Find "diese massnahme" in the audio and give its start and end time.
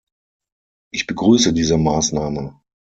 1.53-2.59